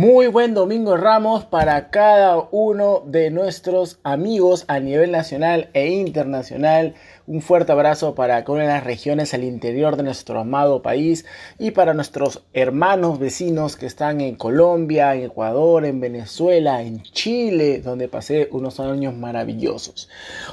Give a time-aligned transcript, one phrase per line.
[0.00, 6.94] Muy buen domingo Ramos para cada uno de nuestros amigos a nivel nacional e internacional.
[7.26, 11.26] Un fuerte abrazo para cada las regiones al interior de nuestro amado país
[11.58, 17.82] y para nuestros hermanos vecinos que están en Colombia, en Ecuador, en Venezuela, en Chile,
[17.82, 20.08] donde pasé unos años maravillosos.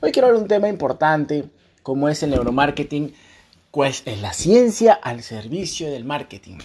[0.00, 1.46] Hoy quiero hablar de un tema importante
[1.82, 3.12] como es el neuromarketing,
[3.72, 6.58] pues es la ciencia al servicio del marketing.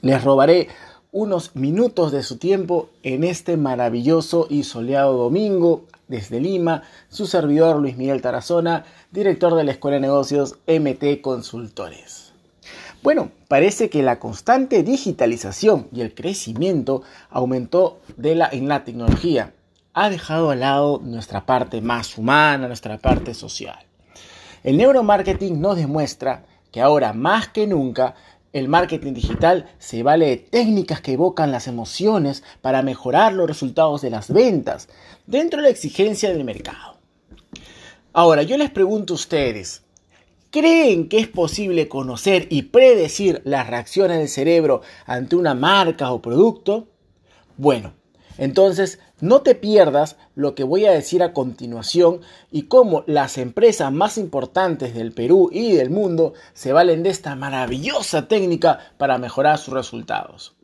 [0.00, 0.68] Les robaré
[1.14, 7.78] unos minutos de su tiempo en este maravilloso y soleado domingo desde Lima, su servidor
[7.78, 12.32] Luis Miguel Tarazona, director de la Escuela de Negocios MT Consultores.
[13.04, 19.52] Bueno, parece que la constante digitalización y el crecimiento aumentó de la, en la tecnología.
[19.92, 23.78] Ha dejado al lado nuestra parte más humana, nuestra parte social.
[24.64, 28.16] El neuromarketing nos demuestra que ahora más que nunca
[28.54, 34.00] el marketing digital se vale de técnicas que evocan las emociones para mejorar los resultados
[34.00, 34.88] de las ventas
[35.26, 36.96] dentro de la exigencia del mercado.
[38.12, 39.82] Ahora, yo les pregunto a ustedes,
[40.50, 46.22] ¿creen que es posible conocer y predecir las reacciones del cerebro ante una marca o
[46.22, 46.86] producto?
[47.56, 47.92] Bueno,
[48.36, 53.92] entonces, no te pierdas lo que voy a decir a continuación y cómo las empresas
[53.92, 59.58] más importantes del Perú y del mundo se valen de esta maravillosa técnica para mejorar
[59.58, 60.56] sus resultados.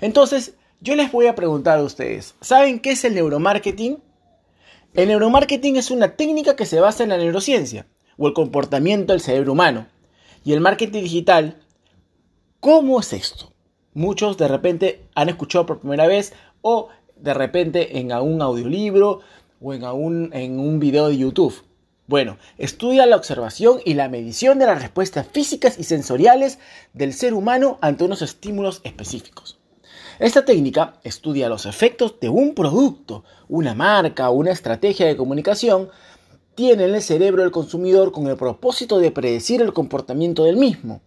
[0.00, 3.98] Entonces, yo les voy a preguntar a ustedes, ¿saben qué es el neuromarketing?
[4.94, 9.20] El neuromarketing es una técnica que se basa en la neurociencia o el comportamiento del
[9.20, 9.86] cerebro humano.
[10.44, 11.56] Y el marketing digital,
[12.60, 13.52] ¿cómo es esto?
[13.94, 19.20] Muchos de repente han escuchado por primera vez o de repente en algún audiolibro
[19.60, 21.64] o en, algún, en un video de YouTube.
[22.06, 26.58] Bueno, estudia la observación y la medición de las respuestas físicas y sensoriales
[26.94, 29.58] del ser humano ante unos estímulos específicos.
[30.18, 35.90] Esta técnica estudia los efectos de un producto, una marca o una estrategia de comunicación
[36.54, 41.02] tiene en el cerebro del consumidor con el propósito de predecir el comportamiento del mismo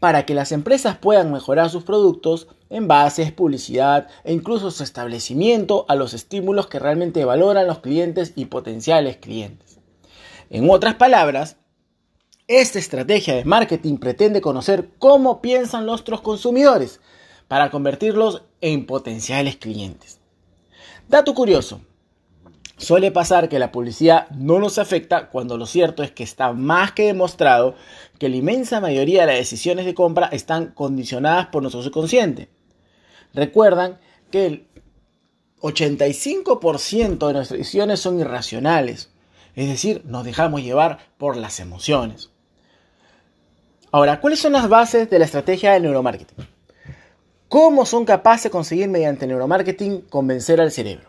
[0.00, 5.94] para que las empresas puedan mejorar sus productos, envases, publicidad e incluso su establecimiento a
[5.94, 9.78] los estímulos que realmente valoran los clientes y potenciales clientes.
[10.50, 11.56] En otras palabras,
[12.46, 17.00] esta estrategia de marketing pretende conocer cómo piensan nuestros consumidores
[17.46, 20.18] para convertirlos en potenciales clientes.
[21.08, 21.80] Dato curioso,
[22.78, 26.92] Suele pasar que la publicidad no nos afecta cuando lo cierto es que está más
[26.92, 27.74] que demostrado
[28.18, 32.48] que la inmensa mayoría de las decisiones de compra están condicionadas por nuestro subconsciente.
[33.34, 33.98] Recuerdan
[34.30, 34.66] que el
[35.60, 39.10] 85% de nuestras decisiones son irracionales,
[39.56, 42.30] es decir, nos dejamos llevar por las emociones.
[43.90, 46.46] Ahora, ¿cuáles son las bases de la estrategia del neuromarketing?
[47.48, 51.07] ¿Cómo son capaces de conseguir mediante neuromarketing convencer al cerebro?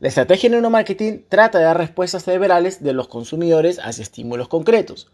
[0.00, 5.08] La estrategia neuromarketing trata de dar respuestas cerebrales de los consumidores hacia estímulos concretos,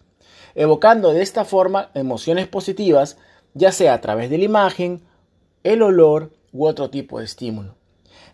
[0.54, 3.18] evocando de esta forma emociones positivas,
[3.54, 5.02] ya sea a través de la imagen,
[5.62, 7.74] el olor u otro tipo de estímulo.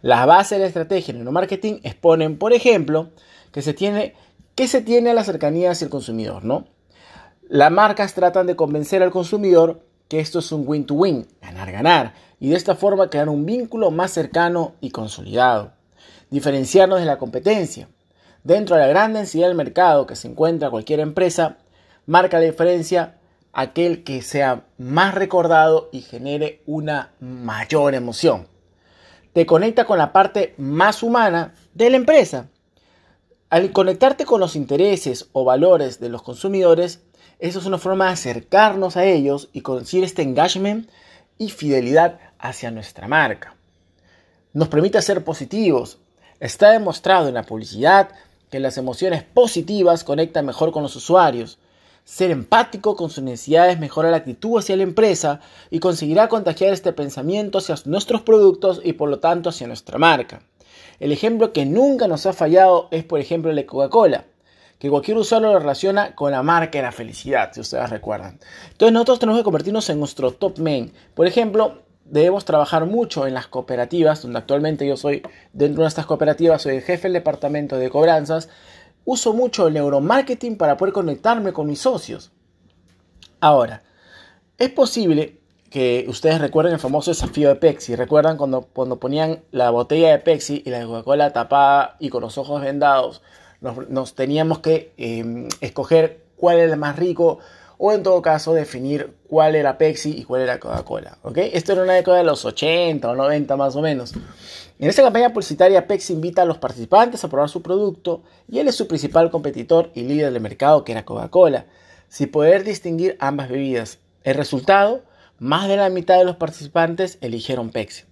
[0.01, 3.11] Las bases de la estrategia neuromarketing exponen, por ejemplo,
[3.51, 4.15] que se tiene,
[4.55, 6.67] que se tiene a la cercanía hacia el consumidor, ¿no?
[7.49, 12.57] Las marcas tratan de convencer al consumidor que esto es un win-to-win, ganar-ganar, y de
[12.57, 15.73] esta forma crear un vínculo más cercano y consolidado
[16.31, 17.89] diferenciarnos de la competencia.
[18.43, 21.59] Dentro de la gran densidad del mercado que se encuentra cualquier empresa,
[22.07, 23.19] marca la diferencia
[23.53, 28.49] aquel que sea más recordado y genere una mayor emoción.
[29.33, 32.49] Te conecta con la parte más humana de la empresa.
[33.49, 37.01] Al conectarte con los intereses o valores de los consumidores,
[37.39, 40.89] eso es una forma de acercarnos a ellos y conseguir este engagement
[41.39, 43.57] y fidelidad hacia nuestra marca.
[44.53, 45.99] Nos permite ser positivos,
[46.45, 48.11] Está demostrado en la publicidad
[48.51, 51.57] que las emociones positivas conectan mejor con los usuarios.
[52.05, 55.41] Ser empático con sus necesidades mejora la actitud hacia la empresa
[55.71, 60.43] y conseguirá contagiar este pensamiento hacia nuestros productos y por lo tanto hacia nuestra marca.
[61.01, 64.27] El ejemplo que nunca nos ha fallado es por ejemplo el de Coca-Cola,
[64.79, 68.39] que cualquier usuario lo relaciona con la marca de la felicidad, si ustedes recuerdan.
[68.71, 70.93] Entonces nosotros tenemos que convertirnos en nuestro top main.
[71.15, 75.23] Por ejemplo, debemos trabajar mucho en las cooperativas, donde actualmente yo soy
[75.53, 78.49] dentro de estas cooperativas, soy el jefe del departamento de cobranzas,
[79.05, 82.33] uso mucho el neuromarketing para poder conectarme con mis socios.
[83.41, 83.83] Ahora,
[84.59, 85.41] es posible
[85.71, 87.97] que ustedes recuerden el famoso desafío de Pepsi.
[87.97, 92.39] ¿Recuerdan cuando, cuando ponían la botella de Pepsi y la Coca-Cola tapada y con los
[92.39, 93.23] ojos vendados?
[93.61, 97.41] Nos, teníamos que em, escoger cuál era el más rico
[97.79, 101.19] o en todo caso definir cuál era Pepsi y cuál era Coca-Cola.
[101.35, 104.13] Esto era una década de los 80 o 90 más o menos.
[104.79, 108.69] En esta campaña publicitaria, Pepsi invita a los participantes a probar su producto y él
[108.69, 111.67] es su principal competidor y líder del mercado, que era Coca-Cola,
[112.09, 113.99] sin poder distinguir ambas bebidas.
[114.23, 115.03] El resultado,
[115.39, 118.05] más de la mitad de los participantes eligieron Pepsi.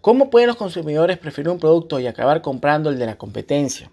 [0.00, 3.90] ¿Cómo pueden los consumidores preferir un producto y acabar comprando el de la competencia?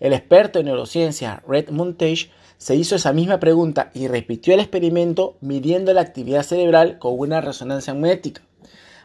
[0.00, 5.36] El experto en neurociencia Red Montage se hizo esa misma pregunta y repitió el experimento
[5.40, 8.42] midiendo la actividad cerebral con una resonancia magnética.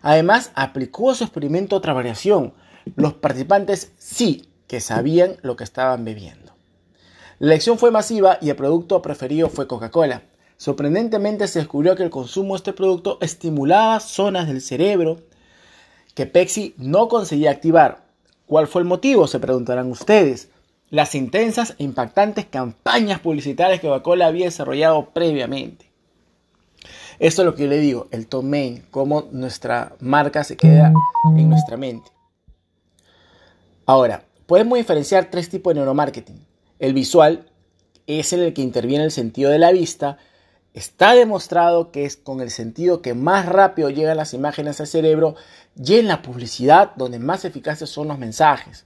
[0.01, 2.53] Además, aplicó a su experimento otra variación.
[2.95, 6.53] Los participantes sí que sabían lo que estaban bebiendo.
[7.39, 10.23] La elección fue masiva y el producto preferido fue Coca-Cola.
[10.57, 15.21] Sorprendentemente se descubrió que el consumo de este producto estimulaba zonas del cerebro
[16.13, 18.03] que Pepsi no conseguía activar.
[18.45, 19.27] ¿Cuál fue el motivo?
[19.27, 20.49] Se preguntarán ustedes.
[20.89, 25.89] Las intensas e impactantes campañas publicitarias que Coca-Cola había desarrollado previamente.
[27.19, 30.93] Esto es lo que yo le digo, el domain, cómo nuestra marca se queda
[31.35, 32.09] en nuestra mente.
[33.85, 36.45] Ahora, podemos diferenciar tres tipos de neuromarketing.
[36.79, 37.45] El visual
[38.07, 40.17] es en el que interviene el sentido de la vista
[40.73, 45.35] Está demostrado que es con el sentido que más rápido llegan las imágenes al cerebro
[45.75, 48.85] y en la publicidad donde más eficaces son los mensajes.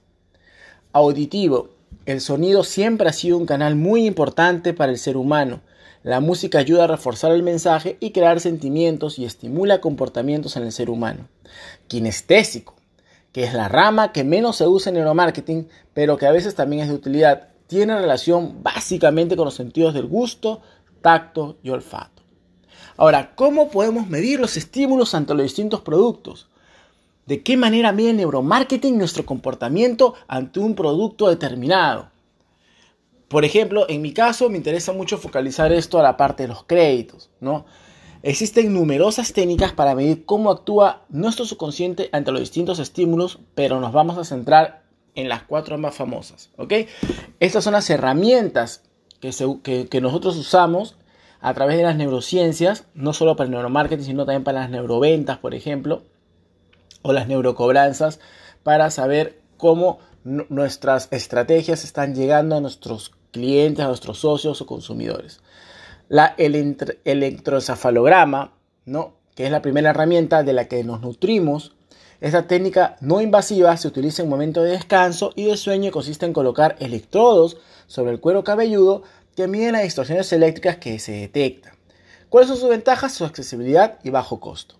[0.92, 1.73] Auditivo.
[2.06, 5.60] El sonido siempre ha sido un canal muy importante para el ser humano.
[6.02, 10.72] La música ayuda a reforzar el mensaje y crear sentimientos y estimula comportamientos en el
[10.72, 11.28] ser humano.
[11.88, 12.74] Kinestésico,
[13.32, 16.82] que es la rama que menos se usa en neuromarketing, pero que a veces también
[16.82, 20.60] es de utilidad, tiene relación básicamente con los sentidos del gusto,
[21.00, 22.22] tacto y olfato.
[22.96, 26.48] Ahora, ¿cómo podemos medir los estímulos ante los distintos productos?
[27.26, 32.10] ¿De qué manera mide el neuromarketing nuestro comportamiento ante un producto determinado?
[33.28, 36.64] Por ejemplo, en mi caso me interesa mucho focalizar esto a la parte de los
[36.64, 37.64] créditos, ¿no?
[38.22, 43.92] Existen numerosas técnicas para medir cómo actúa nuestro subconsciente ante los distintos estímulos, pero nos
[43.92, 44.82] vamos a centrar
[45.14, 46.72] en las cuatro más famosas, ¿ok?
[47.40, 48.82] Estas son las herramientas
[49.20, 50.96] que, nosotros usamos
[51.40, 55.38] a través de las neurociencias, no solo para el neuromarketing, sino también para las neuroventas,
[55.38, 56.02] por ejemplo,
[57.04, 58.18] o las neurocobranzas,
[58.62, 65.40] para saber cómo nuestras estrategias están llegando a nuestros clientes, a nuestros socios o consumidores.
[66.38, 68.54] El electroencefalograma,
[68.86, 69.14] ¿no?
[69.34, 71.74] que es la primera herramienta de la que nos nutrimos,
[72.20, 76.24] esta técnica no invasiva se utiliza en momentos de descanso y de sueño y consiste
[76.24, 79.02] en colocar electrodos sobre el cuero cabelludo
[79.36, 81.74] que miden las distorsiones eléctricas que se detectan.
[82.30, 83.12] ¿Cuáles son sus ventajas?
[83.12, 84.76] Su accesibilidad y bajo costo.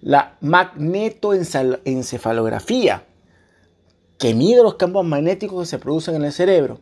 [0.00, 3.04] La magnetoencefalografía,
[4.18, 6.80] que mide los campos magnéticos que se producen en el cerebro.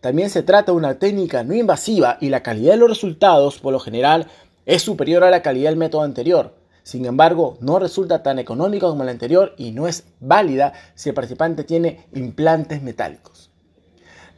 [0.00, 3.72] También se trata de una técnica no invasiva y la calidad de los resultados, por
[3.72, 4.28] lo general,
[4.66, 6.54] es superior a la calidad del método anterior.
[6.82, 11.14] Sin embargo, no resulta tan económico como el anterior y no es válida si el
[11.14, 13.50] participante tiene implantes metálicos.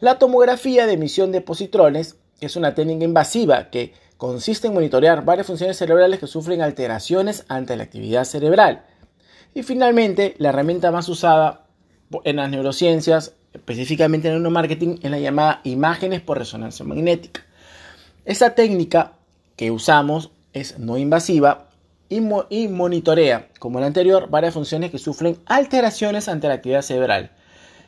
[0.00, 5.46] La tomografía de emisión de positrones es una técnica invasiva que consiste en monitorear varias
[5.46, 8.84] funciones cerebrales que sufren alteraciones ante la actividad cerebral.
[9.54, 11.66] Y finalmente, la herramienta más usada
[12.24, 17.42] en las neurociencias, específicamente en el neuromarketing, es la llamada imágenes por resonancia magnética.
[18.24, 19.12] Esta técnica
[19.56, 21.68] que usamos es no invasiva
[22.08, 22.20] y,
[22.68, 27.30] monitorea, como la anterior, varias funciones que sufren alteraciones ante la actividad cerebral.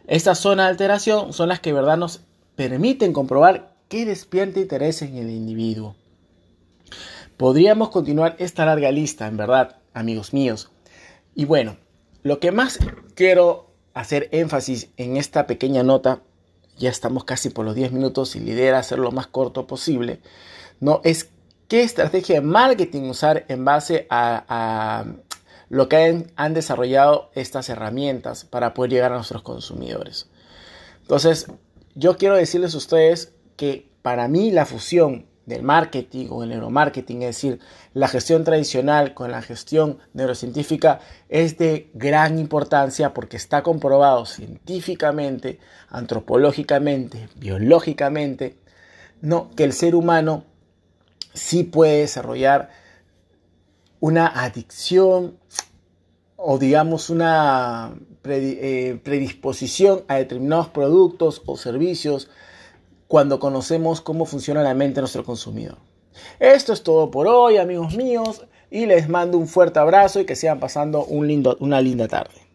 [0.06, 2.20] Estas zonas de alteración son las que verdad nos
[2.54, 5.94] permiten comprobar qué despierta interés en el individuo.
[7.36, 10.70] Podríamos continuar esta larga lista, en verdad, amigos míos.
[11.34, 11.76] Y bueno,
[12.22, 12.78] lo que más
[13.14, 16.22] quiero hacer énfasis en esta pequeña nota,
[16.78, 20.20] ya estamos casi por los 10 minutos y lidera hacer lo más corto posible,
[20.80, 21.28] no es
[21.68, 25.04] qué estrategia de marketing usar en base a,
[25.68, 30.26] lo que han, desarrollado estas herramientas para poder llegar a nuestros consumidores.
[31.02, 31.48] Entonces,
[31.94, 37.22] yo quiero decirles a ustedes que para mí la fusión del marketing o el neuromarketing,
[37.22, 37.60] es decir,
[37.94, 45.60] la gestión tradicional con la gestión neurocientífica, es de gran importancia porque está comprobado científicamente,
[45.88, 48.58] antropológicamente, biológicamente,
[49.20, 50.44] no, que el ser humano
[51.32, 52.70] sí puede desarrollar
[54.00, 55.38] una adicción
[56.36, 62.28] o digamos una eh, predisposición a determinados productos o servicios
[63.08, 65.78] cuando conocemos cómo funciona la mente de nuestro consumidor.
[66.40, 70.36] Esto es todo por hoy, amigos míos, y les mando un fuerte abrazo y que
[70.36, 72.45] sigan pasando una linda tarde.